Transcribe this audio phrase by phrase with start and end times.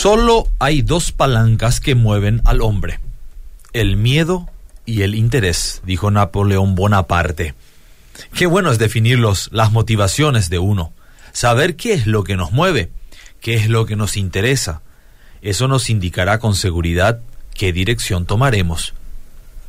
[0.00, 3.00] Solo hay dos palancas que mueven al hombre,
[3.74, 4.48] el miedo
[4.86, 7.52] y el interés, dijo Napoleón Bonaparte.
[8.32, 10.94] Qué bueno es definir las motivaciones de uno,
[11.32, 12.90] saber qué es lo que nos mueve,
[13.42, 14.80] qué es lo que nos interesa.
[15.42, 17.20] Eso nos indicará con seguridad
[17.52, 18.94] qué dirección tomaremos.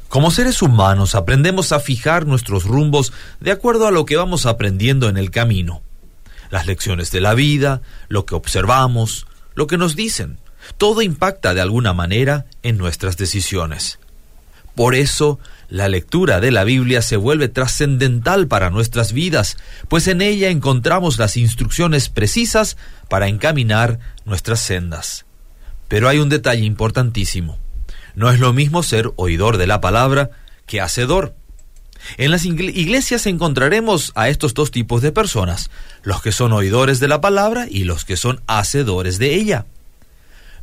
[0.07, 3.11] Como seres humanos aprendemos a fijar nuestros rumbos
[3.41, 5.81] de acuerdo a lo que vamos aprendiendo en el camino.
[6.51, 10.37] Las lecciones de la vida, lo que observamos, lo que nos dicen.
[10.77, 13.99] Todo impacta de alguna manera en nuestras decisiones.
[14.75, 19.57] Por eso, la lectura de la Biblia se vuelve trascendental para nuestras vidas,
[19.89, 22.77] pues en ella encontramos las instrucciones precisas
[23.09, 25.25] para encaminar nuestras sendas.
[25.87, 27.59] Pero hay un detalle importantísimo.
[28.15, 30.31] No es lo mismo ser oidor de la palabra
[30.65, 31.35] que hacedor.
[32.17, 35.69] En las iglesias encontraremos a estos dos tipos de personas,
[36.03, 39.65] los que son oidores de la palabra y los que son hacedores de ella.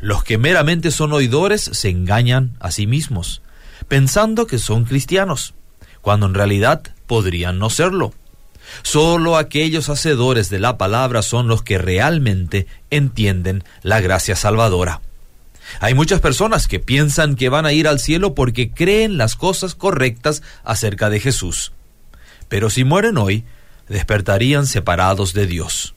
[0.01, 3.43] Los que meramente son oidores se engañan a sí mismos,
[3.89, 5.55] pensando que son cristianos,
[6.01, 8.13] cuando en realidad podrían no serlo.
[8.83, 15.01] Solo aquellos hacedores de la palabra son los que realmente entienden la gracia salvadora.
[15.81, 19.75] Hay muchas personas que piensan que van a ir al cielo porque creen las cosas
[19.75, 21.73] correctas acerca de Jesús.
[22.49, 23.45] Pero si mueren hoy,
[23.89, 25.95] despertarían separados de Dios.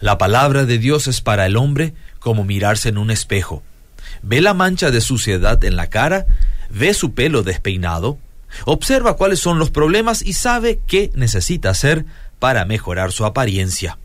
[0.00, 3.62] La palabra de Dios es para el hombre como mirarse en un espejo.
[4.22, 6.26] Ve la mancha de suciedad en la cara,
[6.70, 8.18] ve su pelo despeinado,
[8.64, 12.04] observa cuáles son los problemas y sabe qué necesita hacer
[12.38, 13.98] para mejorar su apariencia.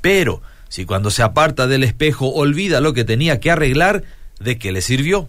[0.00, 4.02] Pero si cuando se aparta del espejo olvida lo que tenía que arreglar,
[4.40, 5.28] ¿de qué le sirvió?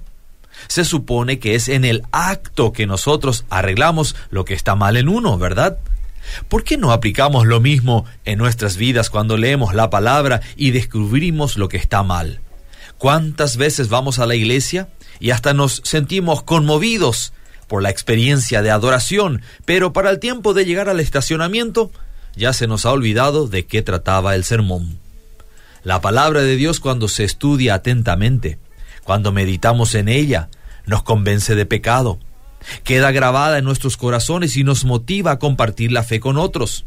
[0.68, 5.10] Se supone que es en el acto que nosotros arreglamos lo que está mal en
[5.10, 5.78] uno, ¿verdad?
[6.48, 11.58] ¿Por qué no aplicamos lo mismo en nuestras vidas cuando leemos la palabra y descubrimos
[11.58, 12.40] lo que está mal?
[12.98, 14.88] ¿Cuántas veces vamos a la iglesia
[15.20, 17.34] y hasta nos sentimos conmovidos
[17.68, 21.92] por la experiencia de adoración, pero para el tiempo de llegar al estacionamiento
[22.36, 25.00] ya se nos ha olvidado de qué trataba el sermón?
[25.86, 28.58] La palabra de Dios cuando se estudia atentamente,
[29.04, 30.50] cuando meditamos en ella,
[30.88, 32.18] nos convence de pecado,
[32.84, 36.86] queda grabada en nuestros corazones y nos motiva a compartir la fe con otros.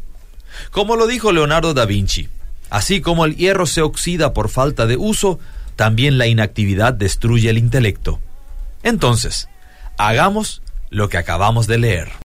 [0.72, 2.28] Como lo dijo Leonardo da Vinci,
[2.70, 5.38] así como el hierro se oxida por falta de uso,
[5.76, 8.18] también la inactividad destruye el intelecto.
[8.82, 9.48] Entonces,
[9.96, 10.60] hagamos
[10.90, 12.08] lo que acabamos de leer.